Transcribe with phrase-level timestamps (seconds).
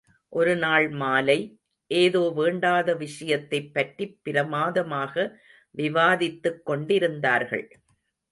[0.29, 1.59] ஒரு நாள் மாலை,
[1.87, 5.37] ஏதோ வேண்டாத விஷயத்தைப் பற்றிப் பிரமாதமாக
[5.77, 7.67] விவாதித்துக் கொண்டிருந்தார்கள்.